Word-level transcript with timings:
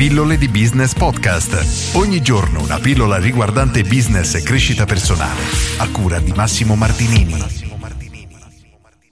Pillole 0.00 0.38
di 0.38 0.48
Business 0.48 0.94
Podcast. 0.94 1.94
Ogni 1.94 2.22
giorno 2.22 2.62
una 2.62 2.78
pillola 2.78 3.18
riguardante 3.18 3.82
business 3.82 4.34
e 4.34 4.42
crescita 4.42 4.86
personale. 4.86 5.42
A 5.76 5.90
cura 5.90 6.18
di 6.20 6.32
Massimo 6.34 6.74
Martinini. 6.74 7.34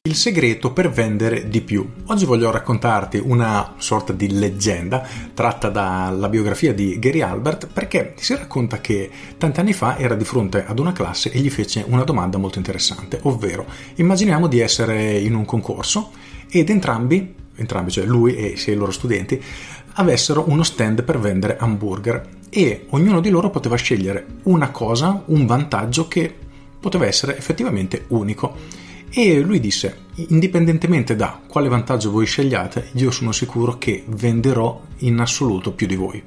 Il 0.04 0.14
segreto 0.14 0.72
per 0.72 0.88
vendere 0.88 1.46
di 1.50 1.60
più. 1.60 1.86
Oggi 2.06 2.24
voglio 2.24 2.50
raccontarti 2.50 3.20
una 3.22 3.74
sorta 3.76 4.14
di 4.14 4.38
leggenda 4.38 5.06
tratta 5.34 5.68
dalla 5.68 6.30
biografia 6.30 6.72
di 6.72 6.98
Gary 6.98 7.20
Albert 7.20 7.66
perché 7.66 8.14
si 8.16 8.34
racconta 8.34 8.80
che 8.80 9.10
tanti 9.36 9.60
anni 9.60 9.74
fa 9.74 9.98
era 9.98 10.14
di 10.14 10.24
fronte 10.24 10.64
ad 10.64 10.78
una 10.78 10.92
classe 10.92 11.30
e 11.30 11.38
gli 11.40 11.50
fece 11.50 11.84
una 11.86 12.04
domanda 12.04 12.38
molto 12.38 12.56
interessante, 12.56 13.18
ovvero 13.24 13.66
immaginiamo 13.96 14.46
di 14.46 14.60
essere 14.60 15.18
in 15.18 15.34
un 15.34 15.44
concorso 15.44 16.12
ed 16.48 16.70
entrambi 16.70 17.34
entrambi, 17.58 17.90
cioè 17.90 18.04
lui 18.04 18.36
e 18.36 18.54
i 18.56 18.74
loro 18.74 18.92
studenti, 18.92 19.42
avessero 19.98 20.44
uno 20.48 20.62
stand 20.62 21.02
per 21.02 21.18
vendere 21.18 21.56
hamburger 21.58 22.36
e 22.48 22.86
ognuno 22.90 23.20
di 23.20 23.30
loro 23.30 23.50
poteva 23.50 23.76
scegliere 23.76 24.26
una 24.44 24.70
cosa, 24.70 25.22
un 25.26 25.44
vantaggio 25.44 26.08
che 26.08 26.32
poteva 26.80 27.06
essere 27.06 27.36
effettivamente 27.36 28.04
unico. 28.08 28.86
E 29.10 29.40
lui 29.40 29.58
disse, 29.58 30.04
indipendentemente 30.28 31.16
da 31.16 31.40
quale 31.46 31.68
vantaggio 31.68 32.10
voi 32.10 32.26
scegliate, 32.26 32.90
io 32.92 33.10
sono 33.10 33.32
sicuro 33.32 33.78
che 33.78 34.04
venderò 34.06 34.80
in 34.98 35.18
assoluto 35.18 35.72
più 35.72 35.86
di 35.86 35.96
voi. 35.96 36.22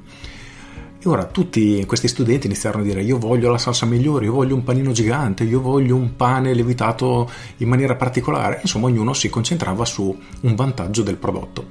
E 1.03 1.09
ora 1.09 1.25
tutti 1.25 1.83
questi 1.85 2.07
studenti 2.07 2.45
iniziarono 2.45 2.83
a 2.83 2.85
dire 2.85 3.01
io 3.01 3.17
voglio 3.17 3.49
la 3.49 3.57
salsa 3.57 3.87
migliore, 3.87 4.25
io 4.25 4.33
voglio 4.33 4.53
un 4.53 4.63
panino 4.63 4.91
gigante, 4.91 5.43
io 5.43 5.61
voglio 5.61 5.95
un 5.95 6.15
pane 6.15 6.53
levitato 6.53 7.29
in 7.57 7.69
maniera 7.69 7.95
particolare. 7.95 8.59
Insomma, 8.61 8.87
ognuno 8.87 9.13
si 9.13 9.29
concentrava 9.29 9.85
su 9.85 10.15
un 10.41 10.55
vantaggio 10.55 11.01
del 11.01 11.17
prodotto. 11.17 11.67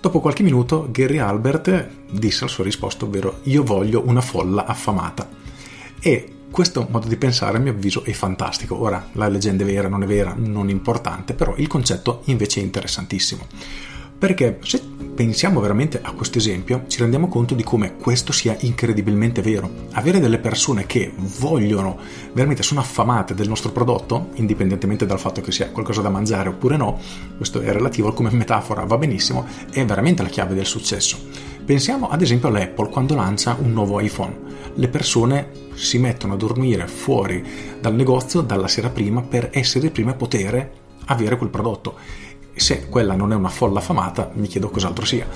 Dopo 0.00 0.20
qualche 0.20 0.42
minuto 0.42 0.88
Gary 0.90 1.18
Albert 1.18 1.88
disse 2.10 2.44
la 2.44 2.50
sua 2.50 2.64
risposta, 2.64 3.04
ovvero 3.04 3.40
io 3.42 3.62
voglio 3.62 4.02
una 4.06 4.22
folla 4.22 4.64
affamata. 4.64 5.28
E 6.00 6.36
questo 6.50 6.86
modo 6.88 7.06
di 7.06 7.18
pensare 7.18 7.58
a 7.58 7.60
mio 7.60 7.72
avviso 7.72 8.02
è 8.04 8.12
fantastico. 8.12 8.80
Ora, 8.80 9.10
la 9.12 9.28
leggenda 9.28 9.62
è 9.62 9.66
vera, 9.66 9.88
non 9.88 10.02
è 10.02 10.06
vera, 10.06 10.34
non 10.34 10.70
è 10.70 10.72
importante, 10.72 11.34
però 11.34 11.54
il 11.58 11.66
concetto 11.66 12.22
invece 12.24 12.60
è 12.60 12.62
interessantissimo. 12.62 13.46
Perché 14.18 14.58
se 14.62 14.80
pensiamo 15.20 15.60
veramente 15.60 16.00
a 16.02 16.12
questo 16.12 16.38
esempio, 16.38 16.84
ci 16.86 16.98
rendiamo 16.98 17.28
conto 17.28 17.54
di 17.54 17.62
come 17.62 17.96
questo 17.96 18.32
sia 18.32 18.56
incredibilmente 18.60 19.42
vero. 19.42 19.70
Avere 19.92 20.18
delle 20.18 20.38
persone 20.38 20.86
che 20.86 21.12
vogliono, 21.14 21.98
veramente 22.32 22.62
sono 22.62 22.80
affamate 22.80 23.34
del 23.34 23.46
nostro 23.46 23.70
prodotto, 23.70 24.30
indipendentemente 24.36 25.04
dal 25.04 25.20
fatto 25.20 25.42
che 25.42 25.52
sia 25.52 25.68
qualcosa 25.72 26.00
da 26.00 26.08
mangiare 26.08 26.48
oppure 26.48 26.78
no, 26.78 26.98
questo 27.36 27.60
è 27.60 27.70
relativo 27.70 28.14
come 28.14 28.30
metafora, 28.30 28.86
va 28.86 28.96
benissimo, 28.96 29.46
è 29.70 29.84
veramente 29.84 30.22
la 30.22 30.30
chiave 30.30 30.54
del 30.54 30.64
successo. 30.64 31.18
Pensiamo 31.66 32.08
ad 32.08 32.22
esempio 32.22 32.48
all'Apple 32.48 32.88
quando 32.88 33.14
lancia 33.14 33.58
un 33.60 33.74
nuovo 33.74 34.00
iPhone. 34.00 34.34
Le 34.72 34.88
persone 34.88 35.50
si 35.74 35.98
mettono 35.98 36.32
a 36.32 36.38
dormire 36.38 36.86
fuori 36.86 37.44
dal 37.78 37.94
negozio 37.94 38.40
dalla 38.40 38.68
sera 38.68 38.88
prima 38.88 39.20
per 39.20 39.50
essere 39.52 39.84
le 39.84 39.90
prime 39.90 40.12
a 40.12 40.14
poter 40.14 40.70
avere 41.04 41.36
quel 41.36 41.50
prodotto 41.50 41.98
se 42.60 42.88
quella 42.88 43.14
non 43.14 43.32
è 43.32 43.34
una 43.34 43.48
folla 43.48 43.78
affamata, 43.78 44.30
mi 44.34 44.46
chiedo 44.46 44.70
cos'altro 44.70 45.04
sia. 45.04 45.26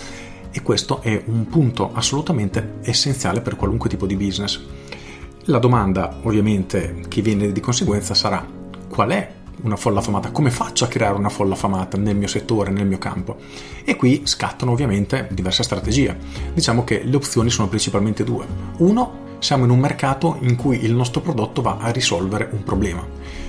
E 0.50 0.62
questo 0.62 1.00
è 1.02 1.22
un 1.26 1.46
punto 1.48 1.90
assolutamente 1.92 2.74
essenziale 2.82 3.40
per 3.40 3.56
qualunque 3.56 3.88
tipo 3.88 4.06
di 4.06 4.16
business. 4.16 4.62
La 5.46 5.58
domanda, 5.58 6.20
ovviamente, 6.22 7.02
che 7.08 7.20
viene 7.22 7.50
di 7.50 7.60
conseguenza 7.60 8.14
sarà 8.14 8.46
qual 8.88 9.10
è 9.10 9.32
una 9.62 9.76
folla 9.76 9.98
affamata? 9.98 10.30
Come 10.30 10.50
faccio 10.50 10.84
a 10.84 10.88
creare 10.88 11.16
una 11.16 11.28
folla 11.28 11.54
affamata 11.54 11.96
nel 11.96 12.16
mio 12.16 12.28
settore, 12.28 12.70
nel 12.70 12.86
mio 12.86 12.98
campo? 12.98 13.36
E 13.84 13.96
qui 13.96 14.22
scattano 14.24 14.72
ovviamente 14.72 15.28
diverse 15.32 15.62
strategie. 15.62 16.16
Diciamo 16.52 16.84
che 16.84 17.02
le 17.02 17.16
opzioni 17.16 17.50
sono 17.50 17.68
principalmente 17.68 18.24
due. 18.24 18.46
Uno, 18.78 19.23
siamo 19.44 19.64
in 19.64 19.70
un 19.70 19.78
mercato 19.78 20.38
in 20.40 20.56
cui 20.56 20.84
il 20.84 20.94
nostro 20.94 21.20
prodotto 21.20 21.60
va 21.60 21.76
a 21.78 21.90
risolvere 21.90 22.48
un 22.52 22.62
problema. 22.62 23.06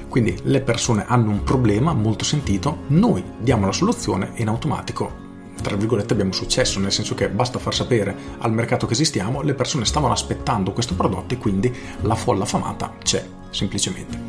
Quindi 0.09 0.38
le 0.44 0.59
persone 0.59 1.06
hanno 1.07 1.29
un 1.29 1.44
problema 1.44 1.94
molto 1.94 2.25
sentito, 2.25 2.79
noi 2.88 3.23
diamo 3.39 3.66
la 3.66 3.72
soluzione 3.72 4.31
e 4.34 4.41
in 4.41 4.50
automatico 4.50 5.23
tra 5.61 5.78
virgolette 5.78 6.11
abbiamo 6.11 6.34
successo, 6.34 6.81
nel 6.81 6.91
senso 6.91 7.16
che 7.16 7.29
basta 7.29 7.59
far 7.59 7.73
sapere 7.73 8.13
al 8.39 8.51
mercato 8.51 8.85
che 8.85 8.91
esistiamo, 8.91 9.41
le 9.41 9.53
persone 9.53 9.85
stavano 9.85 10.11
aspettando 10.11 10.73
questo 10.73 10.95
prodotto 10.95 11.34
e 11.34 11.38
quindi 11.38 11.73
la 12.01 12.13
folla 12.16 12.44
affamata 12.44 12.94
c'è, 13.01 13.25
semplicemente. 13.50 14.19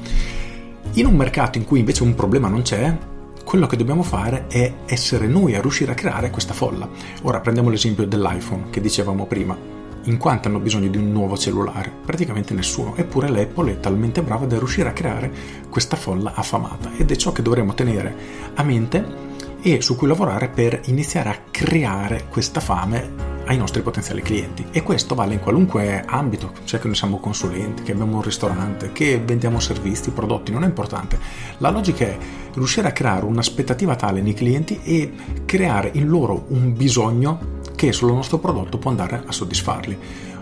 In 0.93 1.07
un 1.07 1.17
mercato 1.17 1.59
in 1.59 1.65
cui 1.65 1.81
invece 1.81 2.05
un 2.05 2.15
problema 2.15 2.47
non 2.47 2.63
c'è, 2.63 2.97
quello 3.45 3.67
che 3.67 3.77
dobbiamo 3.77 4.05
fare 4.05 4.47
è 4.47 4.73
essere 4.87 5.27
noi 5.27 5.57
a 5.57 5.61
riuscire 5.61 5.91
a 5.91 5.97
creare 5.97 6.31
questa 6.31 6.55
folla. 6.55 6.89
Ora 7.23 7.41
prendiamo 7.41 7.71
l'esempio 7.71 8.07
dell'iPhone 8.07 8.71
che 8.71 8.81
dicevamo 8.81 9.27
prima 9.27 9.77
in 10.07 10.19
quanto 10.19 10.49
hanno 10.49 10.59
bisogno 10.59 10.89
di 10.89 10.99
un 10.99 11.13
nuovo 11.13 11.37
cellulare? 11.37 11.93
Praticamente 12.05 12.55
nessuno, 12.55 12.97
eppure 12.97 13.29
l'Apple 13.29 13.73
è 13.73 13.81
talmente 13.81 14.23
brava 14.23 14.47
da 14.47 14.59
riuscire 14.59 14.89
a 14.89 14.93
creare 14.93 15.33
questa 15.69 15.97
folla 15.97 16.33
affamata 16.35 16.91
ed 16.97 17.11
è 17.11 17.17
ciò 17.17 17.33
che 17.33 17.43
dovremmo 17.43 17.75
tenere 17.75 18.15
a 18.55 18.63
mente 18.63 19.25
e 19.63 19.81
su 19.81 19.97
cui 19.97 20.07
lavorare 20.07 20.49
per 20.49 20.81
iniziare 20.87 21.29
a 21.29 21.39
creare 21.51 22.27
questa 22.29 22.61
fame 22.61 23.35
ai 23.47 23.57
nostri 23.57 23.83
potenziali 23.83 24.23
clienti 24.23 24.67
e 24.71 24.83
questo 24.83 25.15
vale 25.15 25.35
in 25.35 25.41
qualunque 25.41 26.03
ambito, 26.05 26.53
cioè 26.65 26.81
che 26.81 26.87
noi 26.87 26.97
siamo 26.97 27.19
consulenti, 27.19 27.83
che 27.83 27.93
abbiamo 27.93 28.17
un 28.17 28.23
ristorante, 28.23 28.93
che 28.93 29.21
vendiamo 29.25 29.61
servizi, 29.61 30.11
prodotti, 30.11 30.53
non 30.53 30.65
è 30.65 30.67
importante. 30.67 31.19
La 31.59 31.71
logica 31.71 32.05
è 32.05 32.19
riuscire 32.55 32.89
a 32.89 32.93
creare 32.93 33.25
un'aspettativa 33.25 33.95
tale 33.95 34.21
nei 34.21 34.35
clienti 34.35 34.81
e 34.83 35.13
creare 35.45 35.91
in 35.95 36.09
loro 36.09 36.47
un 36.49 36.75
bisogno 36.75 37.55
che 37.77 37.93
sul 37.93 38.13
nostro 38.13 38.39
prodotto 38.39 38.79
può 38.79 38.91
andare 38.91 39.23
a 39.25 39.31
soddisfarli. 39.31 39.99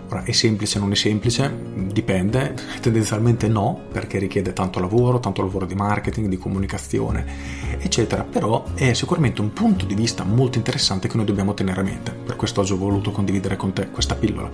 Ora, 0.09 0.23
è 0.23 0.31
semplice, 0.31 0.79
non 0.79 0.91
è 0.91 0.95
semplice? 0.95 1.53
Dipende, 1.91 2.55
tendenzialmente 2.79 3.47
no, 3.47 3.81
perché 3.91 4.19
richiede 4.19 4.53
tanto 4.53 4.79
lavoro, 4.79 5.19
tanto 5.19 5.41
lavoro 5.41 5.65
di 5.65 5.75
marketing, 5.75 6.27
di 6.27 6.37
comunicazione, 6.37 7.25
eccetera, 7.79 8.23
però 8.23 8.63
è 8.75 8.93
sicuramente 8.93 9.41
un 9.41 9.51
punto 9.51 9.85
di 9.85 9.95
vista 9.95 10.23
molto 10.23 10.57
interessante 10.57 11.07
che 11.07 11.17
noi 11.17 11.25
dobbiamo 11.25 11.53
tenere 11.53 11.81
a 11.81 11.83
mente. 11.83 12.11
Per 12.11 12.35
questo 12.35 12.61
oggi 12.61 12.73
ho 12.73 12.77
voluto 12.77 13.11
condividere 13.11 13.55
con 13.55 13.73
te 13.73 13.89
questa 13.89 14.15
pillola. 14.15 14.49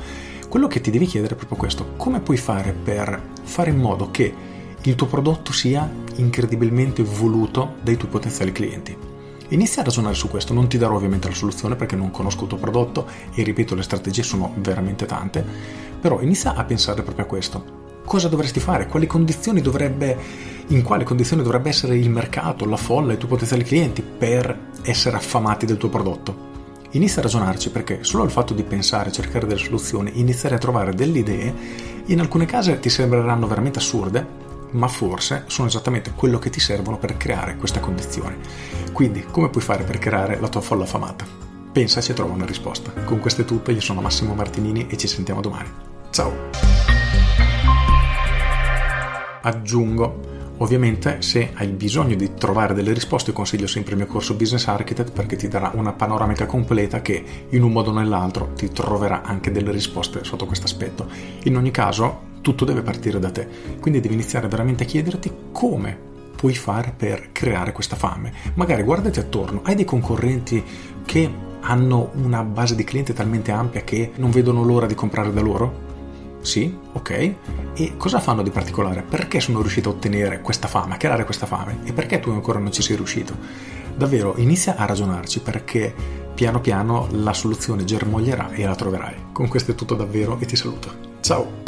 Quello 0.48 0.68
che 0.68 0.82
ti 0.82 0.90
devi 0.90 1.06
chiedere 1.06 1.34
è 1.34 1.38
proprio 1.38 1.58
questo, 1.58 1.94
come 1.98 2.22
puoi 2.22 2.38
fare 2.38 2.74
per 2.74 3.22
fare 3.44 3.70
in 3.70 3.78
modo 3.78 4.10
che 4.10 4.34
il 4.82 4.96
tuo 4.96 5.06
prodotto 5.06 5.52
sia 5.52 5.90
incredibilmente 6.16 7.04
voluto 7.04 7.76
dai 7.84 7.98
tuoi 7.98 8.10
potenziali 8.10 8.52
clienti? 8.52 9.11
Inizia 9.52 9.82
a 9.82 9.86
ragionare 9.86 10.16
su 10.16 10.30
questo, 10.30 10.54
non 10.54 10.70
ti 10.70 10.78
darò 10.78 10.96
ovviamente 10.96 11.28
la 11.28 11.34
soluzione 11.34 11.76
perché 11.76 11.98
non 11.98 12.10
conosco 12.10 12.44
il 12.44 12.50
tuo 12.50 12.58
prodotto 12.58 13.06
e 13.34 13.44
ripeto 13.44 13.76
le 13.76 13.84
strategie 13.84 14.24
sono 14.24 14.54
veramente 14.56 15.06
tante, 15.06 15.46
però 16.00 16.22
inizia 16.22 16.56
a 16.56 16.64
pensare 16.64 17.04
proprio 17.04 17.26
a 17.26 17.28
questo. 17.28 17.80
Cosa 18.06 18.30
dovresti 18.30 18.62
fare? 18.62 18.88
Dovrebbe, 18.88 20.18
in 20.68 20.82
quali 20.84 21.04
condizioni 21.04 21.44
dovrebbe 21.44 21.68
essere 21.68 21.98
il 21.98 22.10
mercato, 22.10 22.66
la 22.66 22.78
folla, 22.78 23.12
i 23.12 23.18
tuoi 23.18 23.30
potenziali 23.30 23.64
clienti 23.64 24.02
per 24.02 24.70
essere 24.84 25.18
affamati 25.18 25.66
del 25.66 25.78
tuo 25.78 25.90
prodotto? 25.90 26.50
Inizia 26.92 27.20
a 27.20 27.24
ragionarci 27.24 27.72
perché 27.72 28.06
solo 28.06 28.24
il 28.24 28.32
fatto 28.32 28.54
di 28.54 28.64
pensare, 28.64 29.12
cercare 29.12 29.48
delle 29.48 29.60
soluzioni, 29.60 30.20
iniziare 30.20 30.56
a 30.56 30.60
trovare 30.60 30.94
delle 30.94 31.20
idee, 31.20 31.54
in 32.06 32.22
alcune 32.22 32.46
case 32.46 32.80
ti 32.80 32.90
sembreranno 32.90 33.48
veramente 33.48 33.80
assurde, 33.80 34.41
ma 34.72 34.88
forse 34.88 35.44
sono 35.48 35.68
esattamente 35.68 36.12
quello 36.16 36.40
che 36.40 36.50
ti 36.50 36.60
servono 36.60 36.98
per 36.98 37.18
creare 37.18 37.56
questa 37.58 37.80
condizione. 37.80 38.38
Quindi, 38.92 39.26
come 39.30 39.50
puoi 39.50 39.64
fare 39.64 39.84
per 39.84 39.98
creare 39.98 40.40
la 40.40 40.50
tua 40.50 40.62
folla 40.62 40.84
affamata? 40.84 41.26
Pensaci 41.72 42.12
e 42.12 42.14
trova 42.14 42.34
una 42.34 42.46
risposta. 42.46 42.92
Con 43.04 43.20
questo 43.20 43.42
è 43.42 43.46
tutto, 43.46 43.72
io 43.72 43.82
sono 43.82 44.02
Massimo 44.02 44.34
Martinini 44.34 44.88
e 44.88 44.98
ci 44.98 45.08
sentiamo 45.08 45.42
domani. 45.42 45.70
Ciao! 46.10 46.50
Aggiungo 49.44 50.32
Ovviamente 50.62 51.24
se 51.24 51.54
hai 51.56 51.70
bisogno 51.70 52.14
di 52.14 52.36
trovare 52.36 52.76
delle 52.76 52.94
risposte 52.94 53.34
consiglio 53.34 53.66
sempre 53.66 53.94
il 53.94 53.98
mio 53.98 54.06
corso 54.06 54.36
Business 54.36 54.68
Architect 54.68 55.12
perché 55.12 55.36
ti 55.36 55.48
darà 55.48 55.72
una 55.74 55.92
panoramica 55.92 56.46
completa 56.46 57.02
che 57.02 57.24
in 57.50 57.64
un 57.64 57.72
modo 57.72 57.90
o 57.90 57.94
nell'altro 57.94 58.52
ti 58.56 58.70
troverà 58.70 59.24
anche 59.24 59.50
delle 59.50 59.72
risposte 59.72 60.24
sotto 60.24 60.46
questo 60.46 60.66
aspetto. 60.66 61.10
In 61.46 61.58
ogni 61.58 61.72
caso 61.72 62.30
tutto 62.42 62.66
deve 62.66 62.82
partire 62.82 63.20
da 63.20 63.32
te, 63.32 63.48
quindi 63.80 64.00
devi 64.00 64.16
iniziare 64.16 64.48
veramente 64.48 64.84
a 64.84 64.88
chiederti 64.88 65.32
come 65.52 66.10
puoi 66.36 66.56
fare 66.56 66.94
per 66.96 67.32
creare 67.32 67.72
questa 67.72 67.96
fame. 67.96 68.34
Magari 68.56 68.84
guardati 68.84 69.20
attorno, 69.20 69.62
hai 69.64 69.76
dei 69.76 69.86
concorrenti 69.86 70.64
che 71.06 71.50
hanno 71.62 72.10
una 72.16 72.44
base 72.44 72.76
di 72.76 72.84
clienti 72.84 73.14
talmente 73.14 73.52
ampia 73.52 73.84
che 73.84 74.12
non 74.16 74.32
vedono 74.32 74.64
l'ora 74.64 74.88
di 74.88 74.96
comprare 74.96 75.32
da 75.32 75.42
loro? 75.42 75.90
Sì, 76.42 76.76
ok. 76.94 77.34
E 77.76 77.94
cosa 77.98 78.20
fanno 78.20 78.42
di 78.42 78.50
particolare? 78.50 79.04
Perché 79.08 79.40
sono 79.40 79.62
riuscito 79.62 79.90
a 79.90 79.92
ottenere 79.94 80.42
questa 80.42 80.68
fame, 80.68 80.96
a 80.96 80.98
creare 80.98 81.26
questa 81.26 81.46
fame? 81.46 81.82
E 81.84 81.94
perché 81.94 82.20
tu 82.20 82.32
ancora 82.32 82.58
non 82.58 82.72
ci 82.72 82.82
sei 82.82 82.96
riuscito? 82.96 83.38
Davvero, 83.96 84.34
inizia 84.38 84.76
a 84.76 84.86
ragionarci 84.86 85.42
perché 85.42 85.94
piano 86.34 86.60
piano 86.60 87.08
la 87.12 87.34
soluzione 87.34 87.84
germoglierà 87.84 88.52
e 88.52 88.66
la 88.66 88.76
troverai. 88.76 89.16
Con 89.32 89.48
questo 89.48 89.72
è 89.72 89.76
tutto 89.76 89.94
davvero 89.94 90.40
e 90.40 90.46
ti 90.46 90.56
saluto. 90.56 91.10
Ciao! 91.22 91.61